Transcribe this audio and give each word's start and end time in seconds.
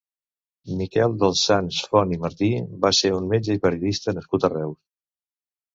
Miquel 0.79 1.13
dels 1.25 1.43
Sants 1.49 1.83
Font 1.91 2.15
i 2.15 2.19
Martí 2.25 2.49
va 2.87 2.93
ser 3.03 3.15
un 3.19 3.31
metge 3.35 3.59
i 3.61 3.63
periodista 3.69 4.19
nascut 4.19 4.49
a 4.51 4.55
Reus. 4.57 4.79